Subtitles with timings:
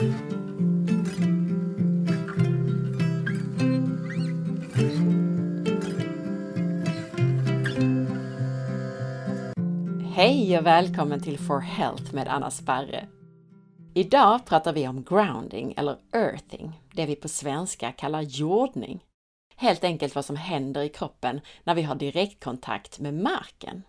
[0.00, 0.08] Hej
[10.58, 13.08] och välkommen till For Health med Anna Sparre.
[13.94, 19.04] Idag pratar vi om grounding eller earthing, det vi på svenska kallar jordning.
[19.56, 23.82] Helt enkelt vad som händer i kroppen när vi har direktkontakt med marken.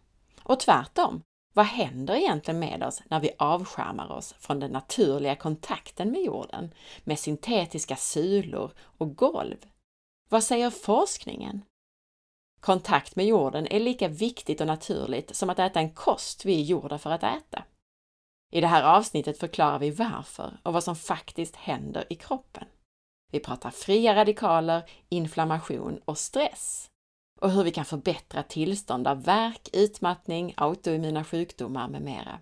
[0.44, 1.22] Och tvärtom,
[1.54, 6.74] vad händer egentligen med oss när vi avskärmar oss från den naturliga kontakten med jorden,
[7.04, 9.66] med syntetiska sulor och golv?
[10.30, 11.62] Vad säger forskningen?
[12.60, 16.64] Kontakt med jorden är lika viktigt och naturligt som att äta en kost vi är
[16.64, 17.64] gjorda för att äta.
[18.52, 22.66] I det här avsnittet förklarar vi varför och vad som faktiskt händer i kroppen.
[23.32, 26.91] Vi pratar fria radikaler, inflammation och stress
[27.42, 32.40] och hur vi kan förbättra tillstånd av värk, utmattning, autoimmuna sjukdomar med mera.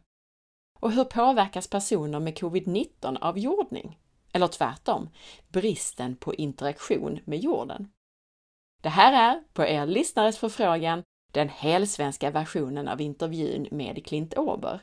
[0.80, 3.99] Och hur påverkas personer med covid-19 av jordning?
[4.34, 5.09] Eller tvärtom,
[5.48, 7.91] bristen på interaktion med jorden.
[8.82, 14.81] Det här är, på er lyssnares förfrågan, den helsvenska versionen av intervjun med Klint Åber.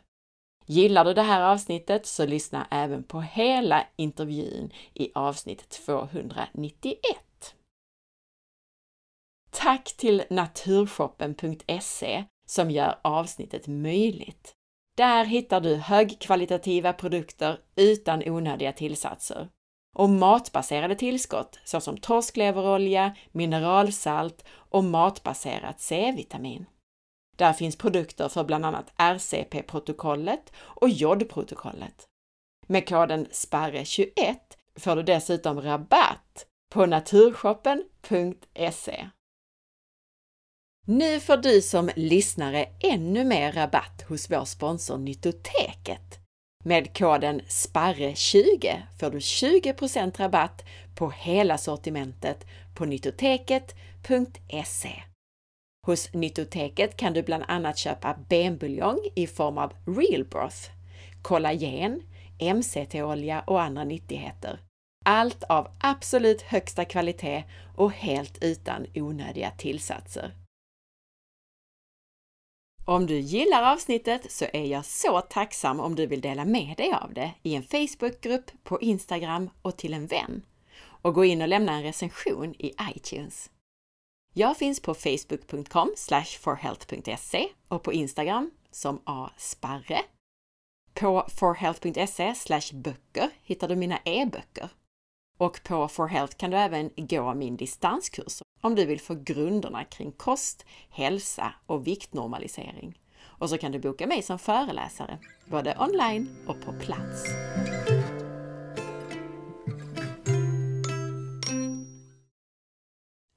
[0.67, 6.99] Gillar du det här avsnittet så lyssna även på hela intervjun i avsnitt 291.
[9.59, 14.53] Tack till naturshoppen.se som gör avsnittet möjligt.
[14.97, 19.49] Där hittar du högkvalitativa produkter utan onödiga tillsatser
[19.95, 26.67] och matbaserade tillskott såsom torskleverolja, mineralsalt och matbaserat C-vitamin.
[27.37, 32.07] Där finns produkter för bland annat RCP-protokollet och jodprotokollet.
[32.67, 34.37] Med koden SPARRE21
[34.79, 39.09] får du dessutom rabatt på naturshoppen.se.
[40.89, 46.19] Nu får du som lyssnare ännu mer rabatt hos vår sponsor Nyttoteket.
[46.65, 50.65] Med koden SPARRE20 får du 20% rabatt
[50.95, 55.03] på hela sortimentet på nyttoteket.se.
[55.87, 60.71] Hos Nyttoteket kan du bland annat köpa benbuljong i form av real broth,
[61.23, 62.03] kollagen,
[62.41, 64.61] MCT-olja och andra nyttigheter.
[65.05, 67.45] Allt av absolut högsta kvalitet
[67.77, 70.46] och helt utan onödiga tillsatser.
[72.89, 76.93] Om du gillar avsnittet så är jag så tacksam om du vill dela med dig
[76.93, 80.43] av det i en Facebookgrupp, på Instagram och till en vän.
[81.03, 83.51] Och gå in och lämna en recension i iTunes.
[84.35, 85.95] Jag finns på facebook.com
[86.41, 90.03] forhealth.se och på Instagram som asparre.
[90.95, 92.35] På forhealth.se
[92.73, 94.69] böcker hittar du mina e-böcker.
[95.39, 100.13] Och på forhealth kan du även gå min distanskurs om du vill få grunderna kring
[100.13, 102.99] kost, hälsa och viktnormalisering.
[103.23, 107.25] Och så kan du boka mig som föreläsare, både online och på plats.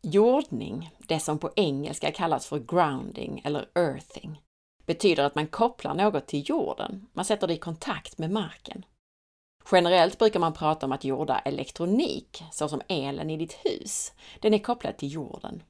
[0.01, 4.41] Jordning, det som på engelska kallas för grounding eller earthing,
[4.85, 7.07] betyder att man kopplar något till jorden.
[7.13, 8.85] Man sätter det i kontakt med marken.
[9.71, 14.13] Generellt brukar man prata om att jorda elektronik, såsom elen i ditt hus.
[14.39, 15.63] Den är kopplad till jorden.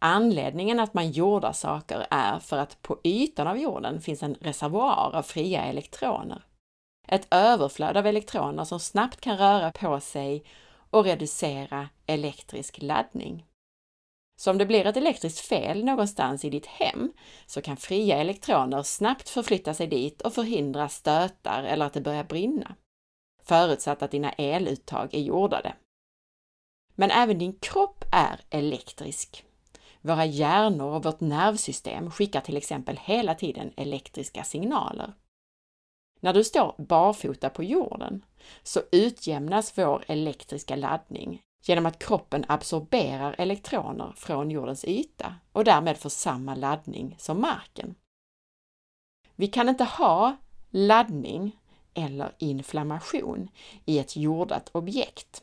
[0.00, 5.10] Anledningen att man jordar saker är för att på ytan av jorden finns en reservoar
[5.14, 6.42] av fria elektroner.
[7.08, 10.44] Ett överflöd av elektroner som snabbt kan röra på sig
[10.90, 13.46] och reducera elektrisk laddning.
[14.36, 17.12] Så om det blir ett elektriskt fel någonstans i ditt hem
[17.46, 22.24] så kan fria elektroner snabbt förflytta sig dit och förhindra stötar eller att det börjar
[22.24, 22.76] brinna
[23.44, 25.74] förutsatt att dina eluttag är jordade.
[26.94, 29.44] Men även din kropp är elektrisk.
[30.00, 35.12] Våra hjärnor och vårt nervsystem skickar till exempel hela tiden elektriska signaler.
[36.20, 38.24] När du står barfota på jorden
[38.62, 45.98] så utjämnas vår elektriska laddning genom att kroppen absorberar elektroner från jordens yta och därmed
[45.98, 47.94] får samma laddning som marken.
[49.34, 50.36] Vi kan inte ha
[50.70, 51.56] laddning
[51.94, 53.48] eller inflammation
[53.84, 55.42] i ett jordat objekt.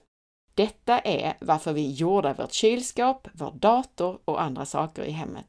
[0.56, 5.48] Detta är varför vi jordar vårt kylskåp, vår dator och andra saker i hemmet.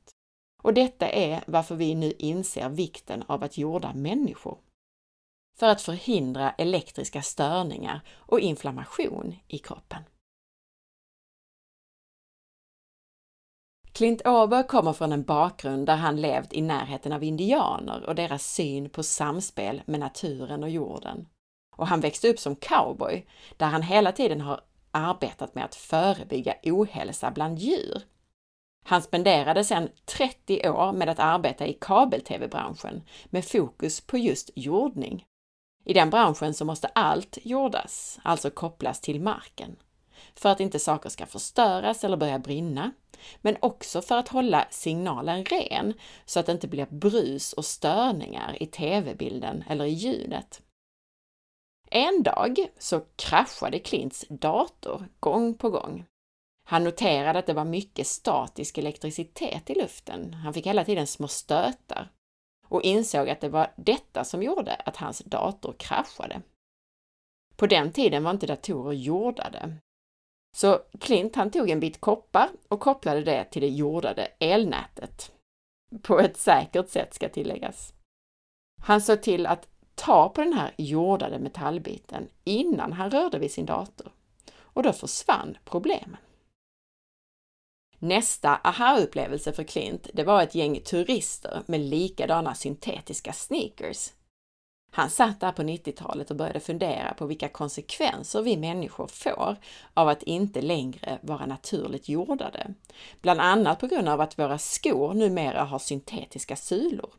[0.63, 4.59] Och detta är varför vi nu inser vikten av att jorda människor.
[5.59, 10.03] För att förhindra elektriska störningar och inflammation i kroppen.
[13.93, 18.47] Clint Ober kommer från en bakgrund där han levt i närheten av indianer och deras
[18.55, 21.29] syn på samspel med naturen och jorden.
[21.77, 24.61] Och han växte upp som cowboy, där han hela tiden har
[24.91, 28.03] arbetat med att förebygga ohälsa bland djur.
[28.85, 35.25] Han spenderade sedan 30 år med att arbeta i kabel-tv-branschen med fokus på just jordning.
[35.85, 39.77] I den branschen så måste allt jordas, alltså kopplas till marken,
[40.35, 42.93] för att inte saker ska förstöras eller börja brinna,
[43.41, 45.95] men också för att hålla signalen ren
[46.25, 50.63] så att det inte blir brus och störningar i tv-bilden eller i ljudet.
[51.91, 56.05] En dag så kraschade Klints dator gång på gång.
[56.69, 60.35] Han noterade att det var mycket statisk elektricitet i luften.
[60.35, 62.13] Han fick hela tiden små stötar
[62.69, 66.43] och insåg att det var detta som gjorde att hans dator kraschade.
[67.57, 69.77] På den tiden var inte datorer jordade.
[70.57, 75.33] Så Klint han tog en bit koppar och kopplade det till det jordade elnätet.
[76.03, 77.95] På ett säkert sätt ska tilläggas.
[78.83, 83.67] Han såg till att ta på den här jordade metallbiten innan han rörde vid sin
[83.67, 84.13] dator.
[84.55, 86.17] Och då försvann problemen.
[87.99, 94.11] Nästa aha-upplevelse för Clint, det var ett gäng turister med likadana syntetiska sneakers.
[94.95, 99.57] Han satt där på 90-talet och började fundera på vilka konsekvenser vi människor får
[99.95, 102.75] av att inte längre vara naturligt jordade.
[103.21, 107.11] Bland annat på grund av att våra skor numera har syntetiska sulor.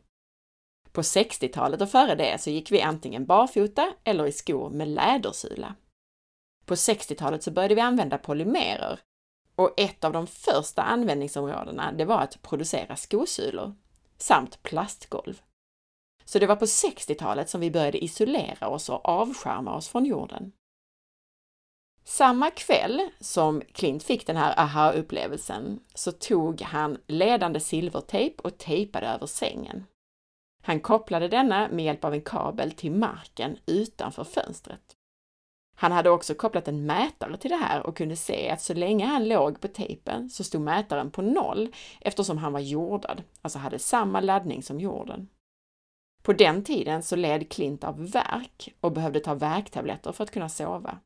[0.92, 5.74] På 60-talet och före det så gick vi antingen barfota eller i skor med lädersula.
[6.66, 9.00] På 60-talet så började vi använda polymerer
[9.56, 13.74] och ett av de första användningsområdena det var att producera skosulor
[14.18, 15.42] samt plastgolv.
[16.24, 20.52] Så det var på 60-talet som vi började isolera oss och avskärma oss från jorden.
[22.04, 29.06] Samma kväll som Clint fick den här aha-upplevelsen så tog han ledande silvertejp och tejpade
[29.06, 29.84] över sängen.
[30.62, 34.96] Han kopplade denna med hjälp av en kabel till marken utanför fönstret.
[35.76, 39.06] Han hade också kopplat en mätare till det här och kunde se att så länge
[39.06, 41.68] han låg på tejpen så stod mätaren på noll
[42.00, 45.28] eftersom han var jordad, alltså hade samma laddning som jorden.
[46.24, 50.48] På den tiden så led Klint av värk och behövde ta värktabletter för att kunna
[50.48, 50.98] sova.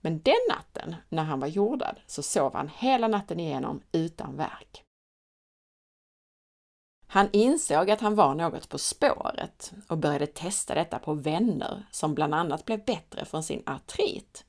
[0.00, 4.84] Men den natten, när han var jordad, så sov han hela natten igenom utan värk.
[7.06, 12.14] Han insåg att han var något på spåret och började testa detta på vänner som
[12.14, 14.44] bland annat blev bättre från sin artrit.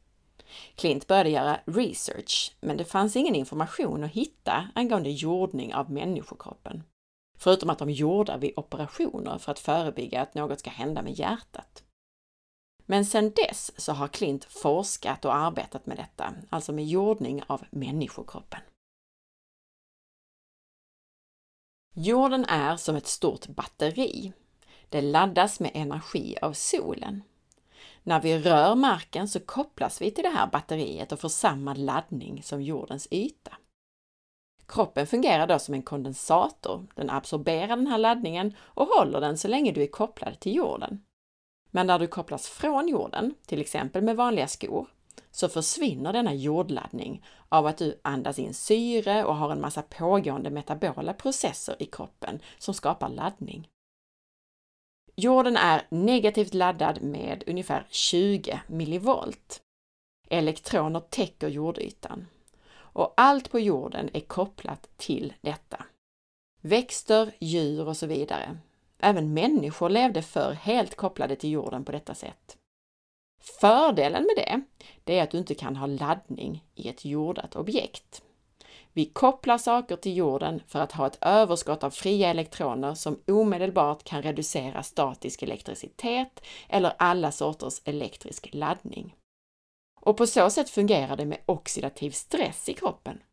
[0.75, 6.83] Klint började göra research, men det fanns ingen information att hitta angående jordning av människokroppen.
[7.41, 11.83] Förutom att de jordar vid operationer för att förebygga att något ska hända med hjärtat.
[12.85, 17.63] Men sedan dess så har Klint forskat och arbetat med detta, alltså med jordning av
[17.71, 18.59] människokroppen.
[21.95, 24.33] Jorden är som ett stort batteri.
[24.89, 27.23] Det laddas med energi av solen.
[28.03, 32.43] När vi rör marken så kopplas vi till det här batteriet och får samma laddning
[32.43, 33.57] som jordens yta.
[34.71, 36.87] Kroppen fungerar då som en kondensator.
[36.95, 41.03] Den absorberar den här laddningen och håller den så länge du är kopplad till jorden.
[41.71, 44.87] Men när du kopplas från jorden, till exempel med vanliga skor,
[45.31, 50.49] så försvinner denna jordladdning av att du andas in syre och har en massa pågående
[50.49, 53.69] metabola processer i kroppen som skapar laddning.
[55.15, 59.61] Jorden är negativt laddad med ungefär 20 millivolt.
[60.29, 62.27] Elektroner täcker jordytan
[62.93, 65.85] och allt på jorden är kopplat till detta.
[66.61, 68.57] Växter, djur och så vidare.
[68.99, 72.57] Även människor levde förr helt kopplade till jorden på detta sätt.
[73.59, 74.61] Fördelen med det,
[75.03, 78.21] det är att du inte kan ha laddning i ett jordat objekt.
[78.93, 84.03] Vi kopplar saker till jorden för att ha ett överskott av fria elektroner som omedelbart
[84.03, 89.15] kan reducera statisk elektricitet eller alla sorters elektrisk laddning.
[90.01, 93.23] Och på så sätt fungerar det med oxidativ stress i kroppen.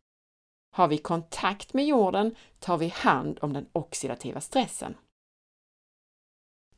[0.71, 4.95] Har vi kontakt med jorden tar vi hand om den oxidativa stressen.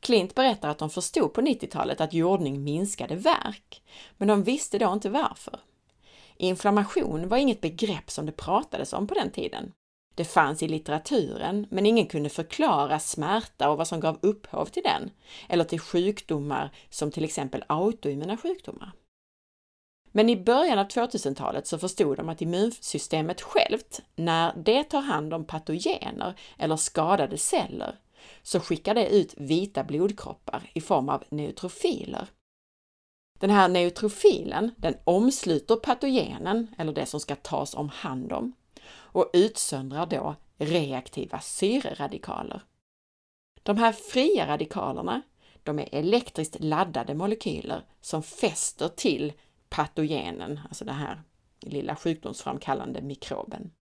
[0.00, 3.82] Klint berättar att de förstod på 90-talet att jordning minskade värk,
[4.16, 5.60] men de visste då inte varför.
[6.36, 9.72] Inflammation var inget begrepp som det pratades om på den tiden.
[10.14, 14.82] Det fanns i litteraturen, men ingen kunde förklara smärta och vad som gav upphov till
[14.82, 15.10] den,
[15.48, 18.92] eller till sjukdomar som till exempel autoimmuna sjukdomar.
[20.12, 25.34] Men i början av 2000-talet så förstod de att immunsystemet självt, när det tar hand
[25.34, 27.98] om patogener eller skadade celler,
[28.42, 32.28] så skickar det ut vita blodkroppar i form av neutrofiler.
[33.40, 38.52] Den här neutrofilen, den omsluter patogenen, eller det som ska tas om hand om,
[38.94, 42.62] och utsöndrar då reaktiva syreradikaler.
[43.62, 45.22] De här fria radikalerna,
[45.62, 49.32] de är elektriskt laddade molekyler som fäster till
[49.72, 51.22] patogenen, alltså den här
[51.60, 53.72] lilla sjukdomsframkallande mikroben,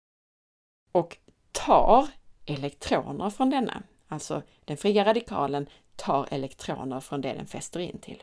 [0.92, 1.16] och
[1.52, 2.08] tar
[2.46, 8.22] elektroner från denna Alltså den fria radikalen tar elektroner från det den fäster in till.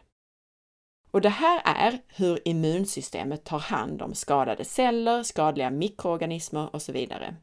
[1.11, 6.91] Och det här är hur immunsystemet tar hand om skadade celler, skadliga mikroorganismer och så
[6.91, 7.35] vidare.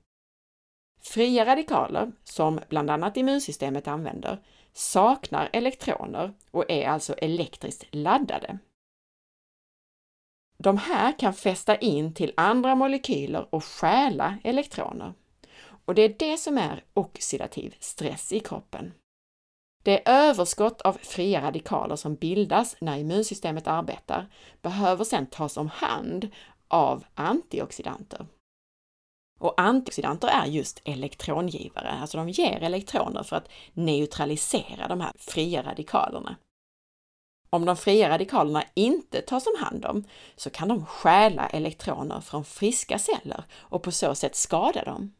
[1.00, 8.58] Fria radikaler, som bland annat immunsystemet använder, saknar elektroner och är alltså elektriskt laddade.
[10.64, 15.14] De här kan fästa in till andra molekyler och stjäla elektroner.
[15.84, 18.92] Och det är det som är oxidativ stress i kroppen.
[19.82, 24.26] Det överskott av fria radikaler som bildas när immunsystemet arbetar
[24.62, 26.28] behöver sedan tas om hand
[26.68, 28.26] av antioxidanter.
[29.40, 35.62] Och antioxidanter är just elektrongivare, alltså de ger elektroner för att neutralisera de här fria
[35.62, 36.36] radikalerna.
[37.54, 40.04] Om de fria radikalerna inte tas om hand om
[40.36, 45.12] så kan de stjäla elektroner från friska celler och på så sätt skada dem.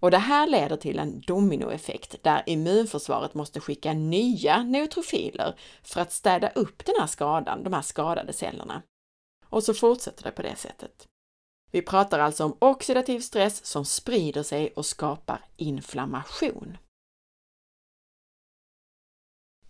[0.00, 6.12] Och det här leder till en dominoeffekt där immunförsvaret måste skicka nya neutrofiler för att
[6.12, 8.82] städa upp den här skadan, de här skadade cellerna.
[9.46, 11.06] Och så fortsätter det på det sättet.
[11.70, 16.76] Vi pratar alltså om oxidativ stress som sprider sig och skapar inflammation.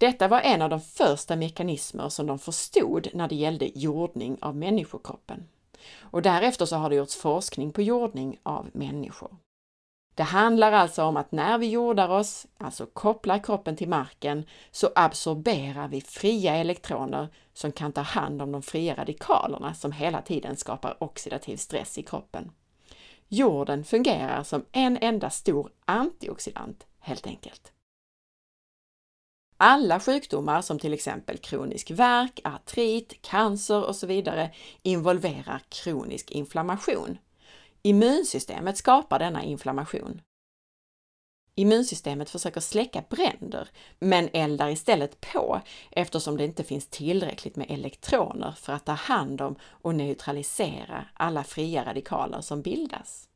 [0.03, 4.57] Detta var en av de första mekanismer som de förstod när det gällde jordning av
[4.57, 5.49] människokroppen.
[6.01, 9.37] Och därefter så har det gjorts forskning på jordning av människor.
[10.15, 14.91] Det handlar alltså om att när vi jordar oss, alltså kopplar kroppen till marken, så
[14.95, 20.57] absorberar vi fria elektroner som kan ta hand om de fria radikalerna som hela tiden
[20.57, 22.51] skapar oxidativ stress i kroppen.
[23.29, 27.73] Jorden fungerar som en enda stor antioxidant helt enkelt.
[29.65, 34.51] Alla sjukdomar som till exempel kronisk värk, artrit, cancer och så vidare
[34.83, 37.19] involverar kronisk inflammation.
[37.83, 40.21] Immunsystemet skapar denna inflammation.
[41.55, 48.53] Immunsystemet försöker släcka bränder, men eldar istället på eftersom det inte finns tillräckligt med elektroner
[48.53, 53.29] för att ta hand om och neutralisera alla fria radikaler som bildas.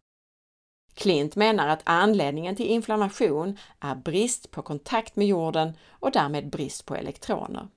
[0.96, 6.86] Klint menar att anledningen till inflammation är brist på kontakt med jorden och därmed brist
[6.86, 7.68] på elektroner.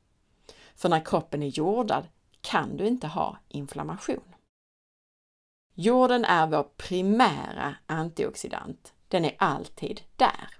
[0.75, 2.07] För när kroppen är jordad
[2.41, 4.35] kan du inte ha inflammation.
[5.73, 8.93] Jorden är vår primära antioxidant.
[9.07, 10.55] Den är alltid där.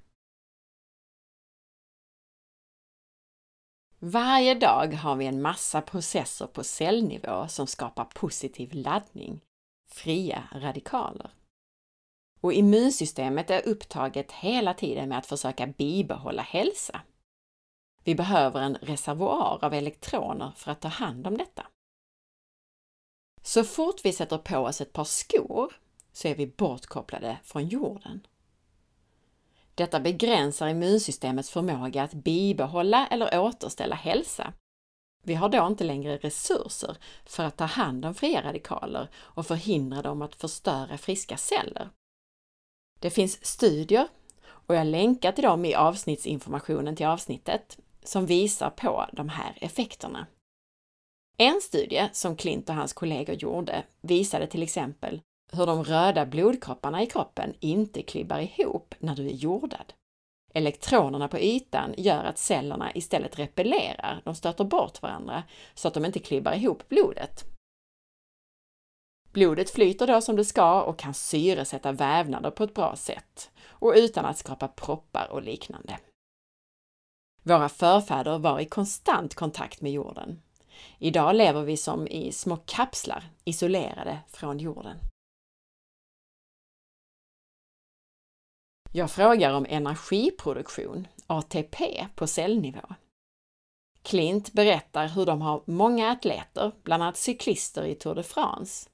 [4.00, 9.42] Varje dag har vi en massa processer på cellnivå som skapar positiv laddning,
[9.92, 11.32] fria radikaler.
[12.42, 17.02] Och immunsystemet är upptaget hela tiden med att försöka bibehålla hälsa.
[18.04, 21.68] Vi behöver en reservoar av elektroner för att ta hand om detta.
[23.42, 25.74] Så fort vi sätter på oss ett par skor
[26.12, 28.28] så är vi bortkopplade från jorden.
[29.76, 34.54] Detta begränsar immunsystemets förmåga att bibehålla eller återställa hälsa.
[35.24, 40.02] Vi har då inte längre resurser för att ta hand om fria radikaler och förhindra
[40.02, 41.90] dem att förstöra friska celler.
[43.00, 44.08] Det finns studier,
[44.46, 50.28] och jag länkar till dem i avsnittsinformationen till avsnittet, som visar på de här effekterna.
[51.38, 57.04] En studie som Klint och hans kollegor gjorde visade till exempel hur de röda blodkropparna
[57.04, 59.94] i kroppen inte klibbar ihop när du är jordad.
[60.54, 66.06] Elektronerna på ytan gör att cellerna istället repellerar, de stöter bort varandra så att de
[66.06, 67.44] inte klibbar ihop blodet.
[69.32, 73.94] Blodet flyter då som det ska och kan syresätta vävnader på ett bra sätt och
[73.96, 76.00] utan att skapa proppar och liknande.
[77.44, 80.42] Våra förfäder var i konstant kontakt med jorden.
[80.98, 84.98] Idag lever vi som i små kapslar, isolerade från jorden.
[88.92, 92.96] Jag frågar om energiproduktion, ATP, på cellnivå.
[94.02, 98.90] Klint berättar hur de har många atleter, bland annat cyklister i Tour de France.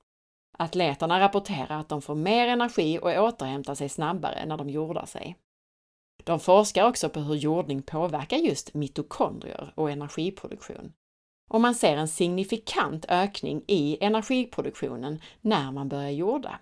[0.57, 5.37] Atleterna rapporterar att de får mer energi och återhämtar sig snabbare när de jordar sig.
[6.23, 10.93] De forskar också på hur jordning påverkar just mitokondrier och energiproduktion
[11.49, 16.59] och man ser en signifikant ökning i energiproduktionen när man börjar jorda.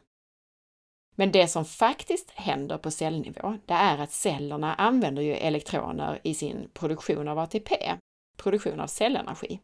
[1.16, 6.34] Men det som faktiskt händer på cellnivå, det är att cellerna använder ju elektroner i
[6.34, 7.96] sin produktion av ATP,
[8.38, 9.60] produktion av cellenergi.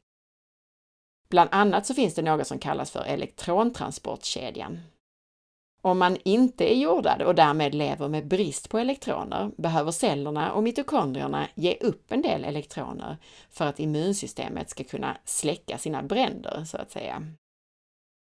[1.29, 4.79] Bland annat så finns det något som kallas för elektrontransportkedjan.
[5.81, 10.63] Om man inte är jordad och därmed lever med brist på elektroner behöver cellerna och
[10.63, 13.17] mitokondrierna ge upp en del elektroner
[13.49, 17.23] för att immunsystemet ska kunna släcka sina bränder, så att säga.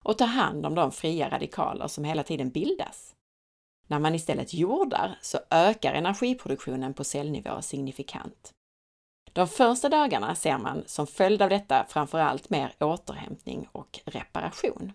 [0.05, 3.15] Och ta hand om de fria radikaler som hela tiden bildas.
[3.87, 8.53] När man istället jordar så ökar energiproduktionen på cellnivå signifikant.
[9.33, 14.93] De första dagarna ser man som följd av detta framförallt mer återhämtning och reparation.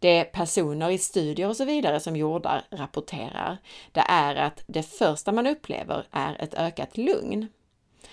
[0.00, 3.58] Det personer i studier och så vidare som jordar rapporterar,
[3.92, 7.48] det är att det första man upplever är ett ökat lugn.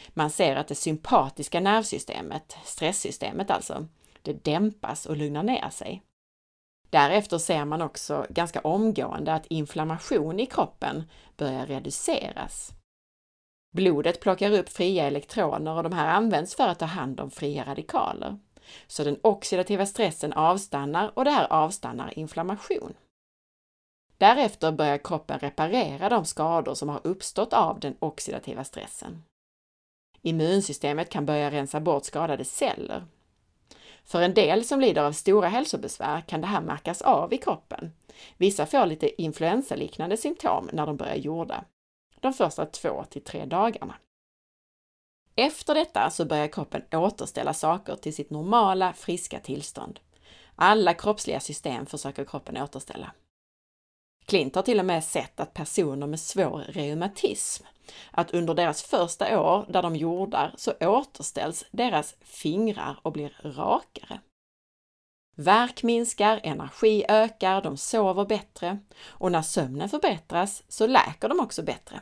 [0.10, 3.88] Man ser att det sympatiska nervsystemet, stresssystemet alltså,
[4.22, 6.04] det dämpas och lugnar ner sig.
[6.90, 11.04] Därefter ser man också ganska omgående att inflammation i kroppen
[11.38, 12.77] börjar reduceras.
[13.72, 17.66] Blodet plockar upp fria elektroner och de här används för att ta hand om fria
[17.66, 18.38] radikaler.
[18.88, 22.94] Så den oxidativa stressen avstannar och där avstannar inflammation.
[24.18, 29.24] Därefter börjar kroppen reparera de skador som har uppstått av den oxidativa stressen.
[30.22, 33.06] Immunsystemet kan börja rensa bort skadade celler.
[34.04, 37.92] För en del som lider av stora hälsobesvär kan det här märkas av i kroppen.
[38.38, 41.64] Vissa får lite influensaliknande symptom när de börjar jorda,
[42.22, 43.96] de första två till tre dagarna.
[45.36, 50.00] Efter detta så börjar kroppen återställa saker till sitt normala, friska tillstånd.
[50.56, 53.12] Alla kroppsliga system försöker kroppen återställa.
[54.26, 57.66] Klint har till och med sett att personer med svår reumatism,
[58.12, 64.20] att under deras första år där de jordar så återställs deras fingrar och blir rakare.
[65.40, 71.64] Värk minskar, energi ökar, de sover bättre och när sömnen förbättras så läker de också
[71.64, 72.02] bättre.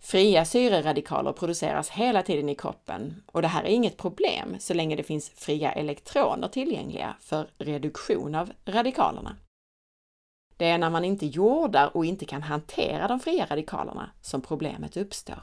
[0.00, 4.96] Fria syreradikaler produceras hela tiden i kroppen och det här är inget problem så länge
[4.96, 9.36] det finns fria elektroner tillgängliga för reduktion av radikalerna.
[10.56, 14.96] Det är när man inte jordar och inte kan hantera de fria radikalerna som problemet
[14.96, 15.42] uppstår.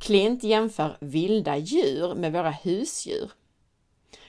[0.00, 3.30] Klint jämför vilda djur med våra husdjur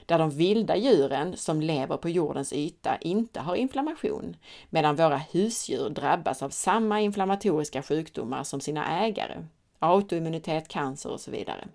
[0.08, 4.36] där de vilda djuren som lever på jordens yta inte har inflammation,
[4.70, 9.44] medan våra husdjur drabbas av samma inflammatoriska sjukdomar som sina ägare,
[9.78, 11.68] autoimmunitet, cancer och så vidare.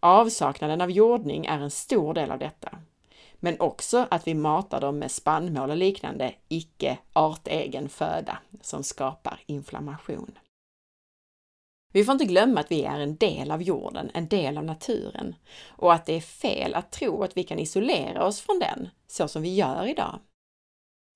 [0.00, 2.78] Avsaknaden av jordning är en stor del av detta,
[3.36, 9.40] men också att vi matar dem med spannmål och liknande icke artegen föda som skapar
[9.46, 10.38] inflammation.
[11.92, 15.34] Vi får inte glömma att vi är en del av jorden, en del av naturen
[15.68, 19.28] och att det är fel att tro att vi kan isolera oss från den så
[19.28, 20.20] som vi gör idag.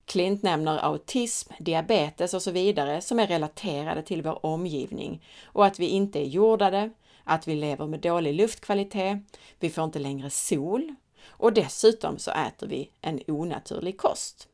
[0.05, 5.79] Klint nämner autism, diabetes och så vidare som är relaterade till vår omgivning och att
[5.79, 6.89] vi inte är jordade,
[7.23, 9.17] att vi lever med dålig luftkvalitet,
[9.59, 14.47] vi får inte längre sol och dessutom så äter vi en onaturlig kost.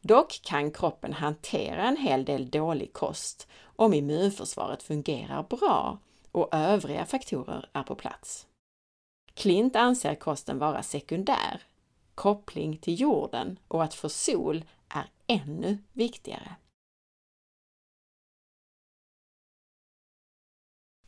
[0.00, 5.98] Dock kan kroppen hantera en hel del dålig kost om immunförsvaret fungerar bra
[6.32, 8.46] och övriga faktorer är på plats.
[9.34, 11.62] Klint anser kosten vara sekundär,
[12.14, 16.56] koppling till jorden och att få sol är ännu viktigare.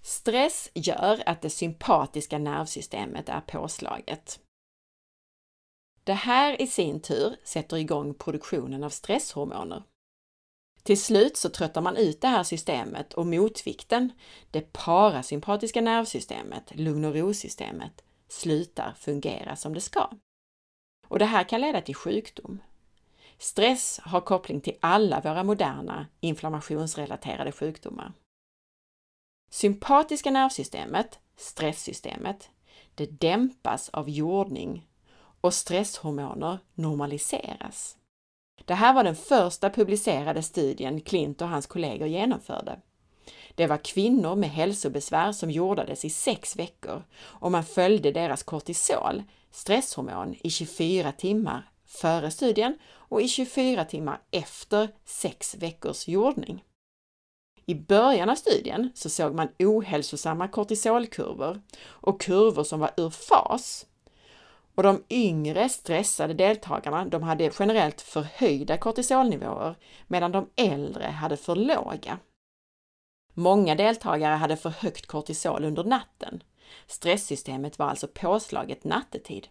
[0.03, 4.41] Stress gör att det sympatiska nervsystemet är påslaget.
[6.05, 9.83] Det här i sin tur sätter igång produktionen av stresshormoner.
[10.91, 14.13] Till slut så tröttar man ut det här systemet och motvikten,
[14.51, 20.11] det parasympatiska nervsystemet, lugn och ro-systemet, slutar fungera som det ska.
[21.09, 22.63] Och det här kan leda till sjukdom.
[23.39, 28.13] Stress har koppling till alla våra moderna inflammationsrelaterade sjukdomar.
[29.51, 32.51] Sympatiska nervsystemet, stresssystemet,
[32.95, 34.89] det dämpas av jordning
[35.41, 37.97] och stresshormoner normaliseras.
[38.65, 42.81] Det här var den första publicerade studien Klint och hans kollegor genomförde.
[43.55, 49.23] Det var kvinnor med hälsobesvär som jordades i sex veckor och man följde deras kortisol,
[49.51, 56.65] stresshormon, i 24 timmar före studien och i 24 timmar efter sex veckors jordning.
[57.67, 63.87] I början av studien så såg man ohälsosamma kortisolkurvor och kurvor som var ur fas
[64.75, 69.75] och de yngre stressade deltagarna, de hade generellt förhöjda kortisolnivåer
[70.07, 72.19] medan de äldre hade för låga.
[73.35, 76.43] Många deltagare hade för högt kortisol under natten.
[76.87, 79.49] Stresssystemet var alltså påslaget nattetid.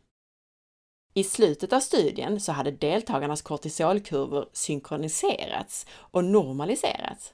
[1.13, 7.33] I slutet av studien så hade deltagarnas kortisolkurvor synkroniserats och normaliserats.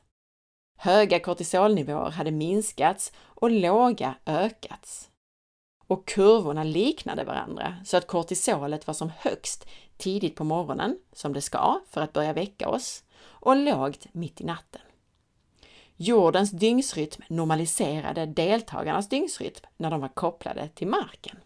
[0.77, 5.09] Höga kortisolnivåer hade minskats och låga ökats
[5.87, 9.67] och kurvorna liknade varandra så att kortisolet var som högst
[9.97, 14.43] tidigt på morgonen, som det ska, för att börja väcka oss, och lågt mitt i
[14.43, 14.81] natten.
[15.95, 21.39] Jordens dygnsrytm normaliserade deltagarnas dygnsrytm när de var kopplade till marken.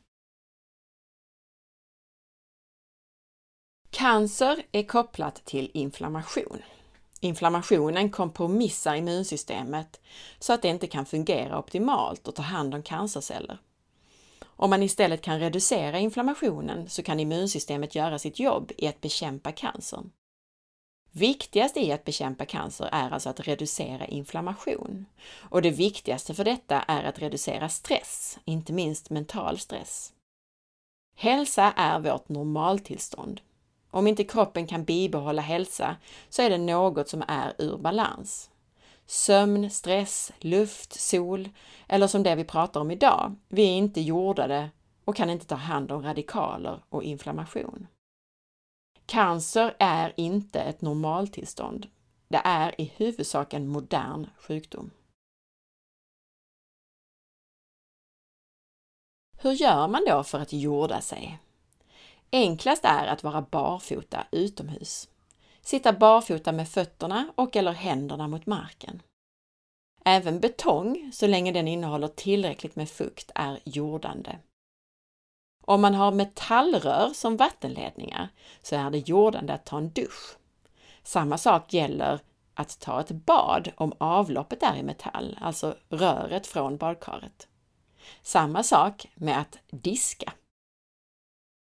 [3.89, 6.61] Cancer är kopplat till inflammation.
[7.19, 10.01] Inflammationen kompromissar immunsystemet
[10.39, 13.59] så att det inte kan fungera optimalt och ta hand om cancerceller.
[14.61, 19.51] Om man istället kan reducera inflammationen så kan immunsystemet göra sitt jobb i att bekämpa
[19.51, 20.11] cancern.
[21.11, 25.05] Viktigast i att bekämpa cancer är alltså att reducera inflammation.
[25.37, 30.13] Och det viktigaste för detta är att reducera stress, inte minst mental stress.
[31.15, 33.41] Hälsa är vårt normaltillstånd.
[33.91, 35.95] Om inte kroppen kan bibehålla hälsa
[36.29, 38.49] så är det något som är ur balans.
[39.09, 41.49] Sömn, stress, luft, sol
[41.87, 44.69] eller som det vi pratar om idag, vi är inte jordade
[45.05, 47.87] och kan inte ta hand om radikaler och inflammation.
[49.05, 51.87] Cancer är inte ett normaltillstånd.
[52.27, 54.91] Det är i huvudsak en modern sjukdom.
[59.37, 61.39] Hur gör man då för att jorda sig?
[62.31, 65.09] Enklast är att vara barfota utomhus.
[65.69, 69.01] Sitta barfota med fötterna och eller händerna mot marken.
[70.05, 74.37] Även betong, så länge den innehåller tillräckligt med fukt, är jordande.
[75.63, 78.29] Om man har metallrör som vattenledningar
[78.61, 80.37] så är det jordande att ta en dusch.
[81.03, 82.19] Samma sak gäller
[82.53, 87.47] att ta ett bad om avloppet är i metall, alltså röret från badkaret.
[88.21, 90.33] Samma sak med att diska.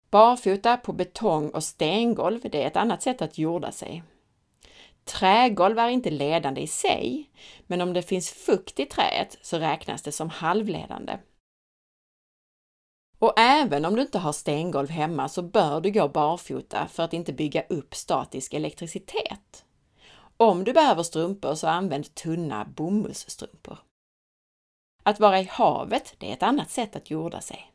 [0.09, 4.03] Barfota på betong och stengolv, det är ett annat sätt att jorda sig.
[5.03, 7.29] Trägolv är inte ledande i sig,
[7.67, 11.17] men om det finns fukt i träet så räknas det som halvledande.
[13.19, 17.13] Och även om du inte har stengolv hemma så bör du gå barfota för att
[17.13, 19.65] inte bygga upp statisk elektricitet.
[20.37, 23.77] Om du behöver strumpor så använd tunna bomullsstrumpor.
[25.03, 27.68] Att vara i havet, det är ett annat sätt att jorda sig.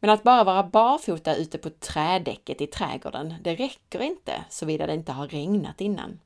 [0.00, 4.94] Men att bara vara barfota ute på trädäcket i trädgården, det räcker inte såvida det
[4.94, 6.20] inte har regnat innan.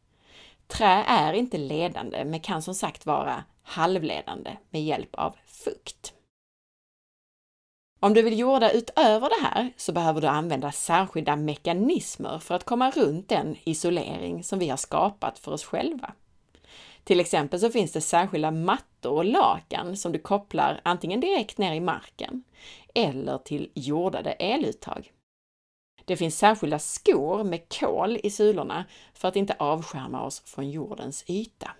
[0.67, 6.15] Trä är inte ledande men kan som sagt vara halvledande med hjälp av fukt.
[8.03, 12.65] Om du vill jorda utöver det här så behöver du använda särskilda mekanismer för att
[12.65, 16.13] komma runt den isolering som vi har skapat för oss själva.
[17.05, 21.75] Till exempel så finns det särskilda mattor och lakan som du kopplar antingen direkt ner
[21.75, 22.45] i marken
[22.95, 25.13] eller till jordade eluttag.
[26.05, 31.25] Det finns särskilda skor med kol i sulorna för att inte avskärma oss från jordens
[31.27, 31.71] yta.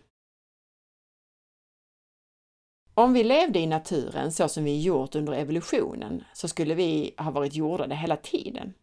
[2.95, 7.31] Om vi levde i naturen så som vi gjort under evolutionen så skulle vi ha
[7.31, 8.75] varit jordade hela tiden.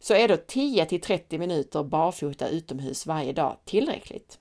[0.00, 4.38] Så är då 10 till 30 minuter barfota utomhus varje dag tillräckligt?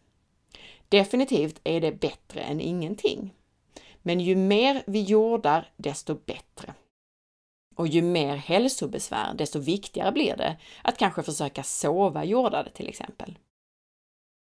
[0.89, 3.33] Definitivt är det bättre än ingenting.
[4.01, 6.73] Men ju mer vi jordar, desto bättre.
[7.77, 13.37] Och ju mer hälsobesvär, desto viktigare blir det att kanske försöka sova jordade till exempel.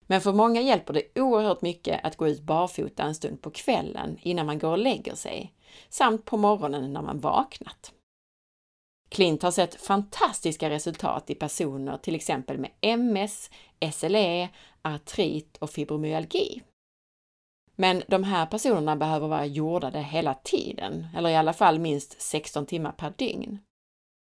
[0.07, 4.19] Men för många hjälper det oerhört mycket att gå ut barfota en stund på kvällen
[4.23, 5.55] innan man går och lägger sig,
[5.89, 7.93] samt på morgonen när man vaknat.
[9.09, 13.51] Klint har sett fantastiska resultat i personer till exempel med MS,
[13.93, 14.49] SLE,
[14.83, 16.63] artrit och fibromyalgi.
[17.77, 22.67] Men de här personerna behöver vara jordade hela tiden, eller i alla fall minst 16
[22.67, 23.59] timmar per dygn.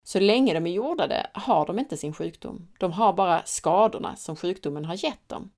[0.05, 2.69] Så länge de är jordade har de inte sin sjukdom.
[2.79, 5.51] De har bara skadorna som sjukdomen har gett dem.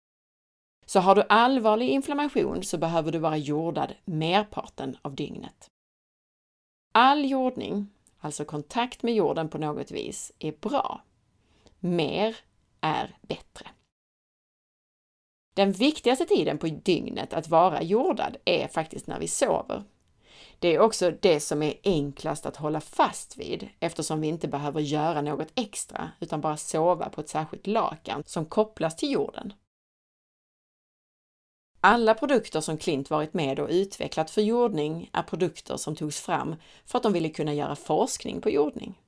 [0.86, 5.70] Så har du allvarlig inflammation så behöver du vara jordad merparten av dygnet.
[6.92, 7.88] All jordning,
[8.20, 11.02] alltså kontakt med jorden på något vis, är bra.
[11.78, 12.36] Mer
[12.80, 13.66] är bättre.
[15.60, 19.82] Den viktigaste tiden på dygnet att vara jordad är faktiskt när vi sover.
[20.58, 24.80] Det är också det som är enklast att hålla fast vid eftersom vi inte behöver
[24.80, 29.52] göra något extra utan bara sova på ett särskilt lakan som kopplas till jorden.
[31.80, 36.54] Alla produkter som Klint varit med och utvecklat för jordning är produkter som togs fram
[36.86, 39.00] för att de ville kunna göra forskning på jordning.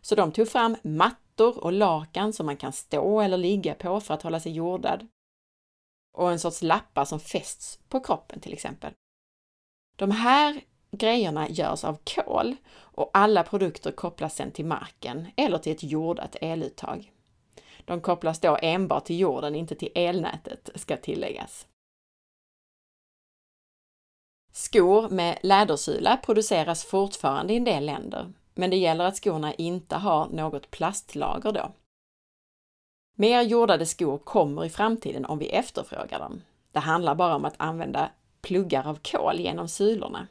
[0.00, 4.14] Så de tog fram mattor och lakan som man kan stå eller ligga på för
[4.14, 5.08] att hålla sig jordad.
[6.12, 8.92] Och en sorts lappar som fästs på kroppen till exempel.
[9.96, 15.72] De här grejerna görs av kol och alla produkter kopplas sedan till marken eller till
[15.72, 17.12] ett jordat eluttag.
[17.84, 21.66] De kopplas då enbart till jorden, inte till elnätet, ska tilläggas.
[24.52, 29.96] Skor med lädersula produceras fortfarande i en del länder, men det gäller att skorna inte
[29.96, 31.72] har något plastlager då.
[33.20, 36.42] Mer jordade skor kommer i framtiden om vi efterfrågar dem.
[36.72, 38.10] Det handlar bara om att använda
[38.42, 40.26] pluggar av kol genom sulorna.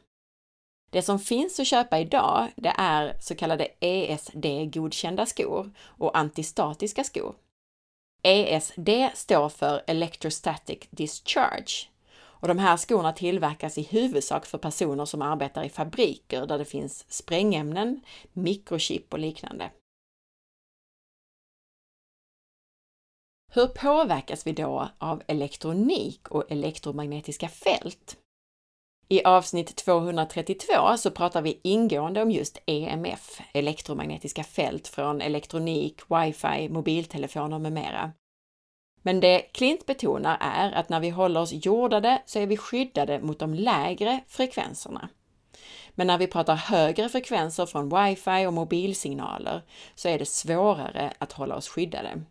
[0.90, 7.34] Det som finns att köpa idag, det är så kallade ESD-godkända skor och antistatiska skor.
[8.22, 15.22] ESD står för Electrostatic Discharge och de här skorna tillverkas i huvudsak för personer som
[15.22, 18.00] arbetar i fabriker där det finns sprängämnen,
[18.32, 19.70] mikrochip och liknande.
[23.52, 28.16] Hur påverkas vi då av elektronik och elektromagnetiska fält?
[29.08, 36.68] I avsnitt 232 så pratar vi ingående om just EMF, elektromagnetiska fält från elektronik, wifi,
[36.68, 38.12] mobiltelefoner med mera.
[39.02, 43.20] Men det Klint betonar är att när vi håller oss jordade så är vi skyddade
[43.20, 45.08] mot de lägre frekvenserna.
[45.90, 49.62] Men när vi pratar högre frekvenser från wifi och mobilsignaler
[49.94, 52.22] så är det svårare att hålla oss skyddade.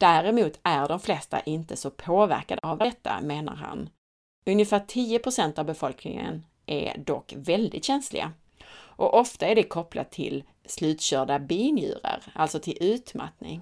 [0.00, 3.90] Däremot är de flesta inte så påverkade av detta, menar han.
[4.46, 8.32] Ungefär 10% av befolkningen är dock väldigt känsliga
[8.72, 13.60] och ofta är det kopplat till slutkörda binjurar, alltså till utmattning.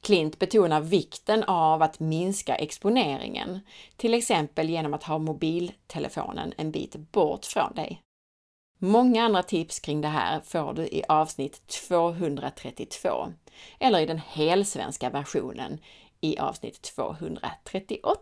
[0.00, 3.60] Klint betonar vikten av att minska exponeringen,
[3.96, 8.02] till exempel genom att ha mobiltelefonen en bit bort från dig.
[8.78, 13.32] Många andra tips kring det här får du i avsnitt 232
[13.78, 15.78] eller i den helsvenska versionen
[16.20, 18.20] i avsnitt 238.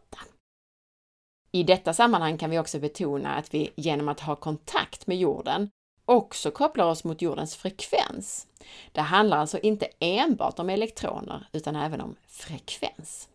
[1.53, 5.71] I detta sammanhang kan vi också betona att vi genom att ha kontakt med jorden
[6.05, 8.47] också kopplar oss mot jordens frekvens.
[8.93, 13.29] Det handlar alltså inte enbart om elektroner utan även om frekvens.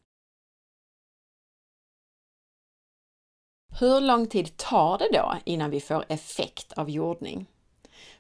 [3.80, 7.46] Hur lång tid tar det då innan vi får effekt av jordning?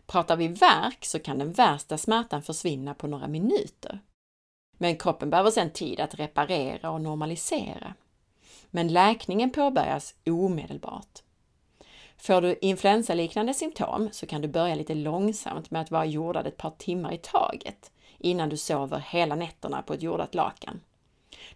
[0.05, 3.99] Pratar vi värk så kan den värsta smärtan försvinna på några minuter.
[4.77, 7.93] Men kroppen behöver sedan tid att reparera och normalisera.
[8.69, 11.19] Men läkningen påbörjas omedelbart.
[12.17, 16.57] Får du influensaliknande symptom så kan du börja lite långsamt med att vara jordad ett
[16.57, 20.81] par timmar i taget innan du sover hela nätterna på ett jordat lakan.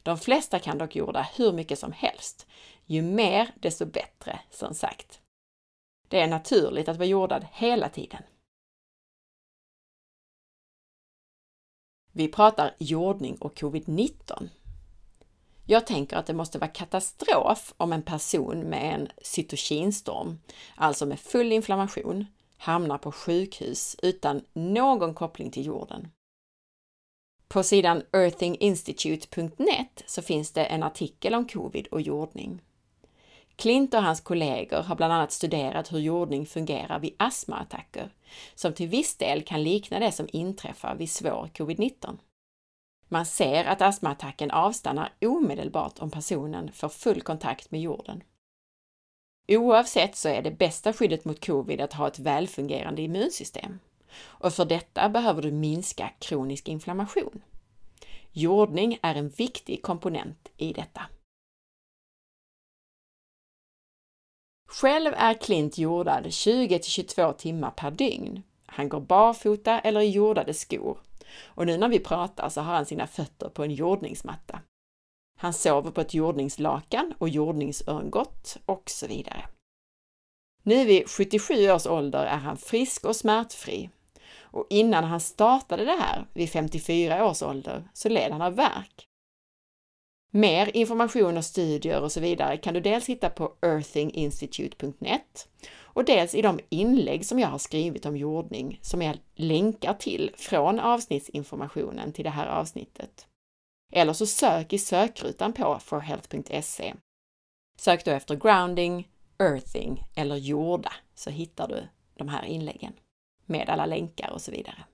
[0.04, 2.48] De flesta kan dock jorda hur mycket som helst.
[2.86, 5.22] Ju mer, desto bättre, som sagt.
[6.08, 8.24] Det är naturligt att vara jordad hela tiden.
[12.12, 14.50] Vi pratar jordning och covid-19.
[15.66, 20.40] Jag tänker att det måste vara katastrof om en person med en cytokinstorm,
[20.76, 22.26] alltså med full inflammation,
[22.58, 26.08] hamnar på sjukhus utan någon koppling till jorden.
[27.48, 32.62] På sidan earthinginstitute.net så finns det en artikel om covid och jordning.
[33.56, 38.10] Klint och hans kollegor har bland annat studerat hur jordning fungerar vid astmaattacker,
[38.56, 42.18] som till viss del kan likna det som inträffar vid svår covid-19.
[43.10, 48.24] Man ser att astmaattacken avstannar omedelbart om personen får full kontakt med jorden.
[49.48, 53.80] Oavsett så är det bästa skyddet mot covid att ha ett välfungerande immunsystem.
[54.22, 57.42] Och för detta behöver du minska kronisk inflammation.
[58.32, 61.02] Jordning är en viktig komponent i detta.
[64.68, 68.44] Själv är Klint jordad 20 22 timmar per dygn.
[68.66, 70.98] Han går barfota eller i jordade skor
[71.46, 74.60] och nu när vi pratar så har han sina fötter på en jordningsmatta.
[75.40, 79.46] Han sover på ett jordningslakan och jordningsörngott och så vidare.
[80.64, 83.90] Nu vid 77 års ålder är han frisk och smärtfri
[84.40, 89.08] och innan han startade det här vid 54 års ålder så led han av värk.
[90.36, 96.36] Mer information och studier och så vidare kan du dels hitta på earthinginstitute.net och dels
[96.36, 102.14] i de inlägg som jag har skrivit om jordning som jag länkar till från avsnittsinformationen
[102.14, 103.28] till det här avsnittet.
[103.94, 106.94] Eller så sök i sökrutan på forhealth.se.
[107.80, 109.08] Sök då efter grounding,
[109.40, 112.94] earthing eller jorda så hittar du de här inläggen
[113.46, 114.86] med alla länkar och så vidare.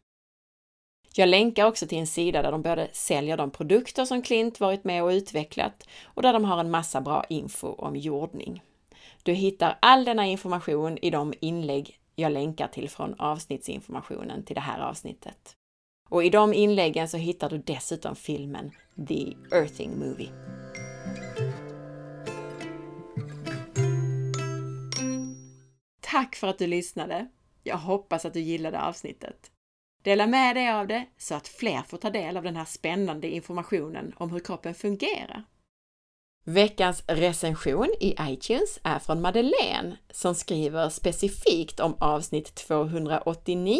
[1.15, 4.83] Jag länkar också till en sida där de både säljer de produkter som Klint varit
[4.83, 8.63] med och utvecklat och där de har en massa bra info om jordning.
[9.23, 14.61] Du hittar all denna information i de inlägg jag länkar till från avsnittsinformationen till det
[14.61, 15.55] här avsnittet.
[16.09, 18.71] Och i de inläggen så hittar du dessutom filmen
[19.07, 20.29] The Earthing Movie.
[26.01, 27.27] Tack för att du lyssnade!
[27.63, 29.50] Jag hoppas att du gillade avsnittet.
[30.03, 33.27] Dela med dig av det så att fler får ta del av den här spännande
[33.27, 35.43] informationen om hur kroppen fungerar.
[36.43, 43.79] Veckans recension i iTunes är från Madeleine som skriver specifikt om avsnitt 289.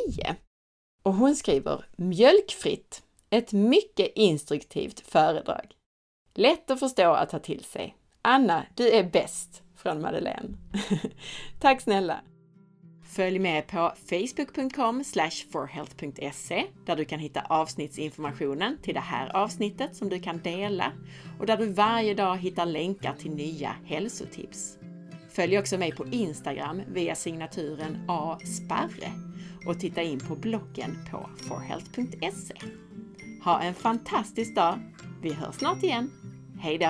[1.04, 5.76] Och hon skriver mjölkfritt, ett mycket instruktivt föredrag.
[6.34, 7.96] Lätt att förstå att ta till sig.
[8.22, 9.62] Anna, du är bäst!
[9.76, 10.58] Från Madeleine.
[11.60, 12.22] Tack snälla!
[13.12, 15.04] Följ med på facebook.com
[15.52, 20.92] forhealth.se där du kan hitta avsnittsinformationen till det här avsnittet som du kan dela
[21.40, 24.78] och där du varje dag hittar länkar till nya hälsotips.
[25.30, 29.12] Följ också mig på Instagram via signaturen asparre
[29.68, 32.56] och titta in på bloggen på forhealth.se.
[33.44, 34.80] Ha en fantastisk dag!
[35.22, 36.12] Vi hörs snart igen.
[36.60, 36.90] Hejdå!